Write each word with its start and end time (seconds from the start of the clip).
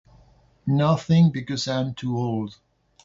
Nothing 0.65 1.29
because 1.29 1.67
I'm 1.67 1.93
too 1.93 2.17
old. 2.17 2.57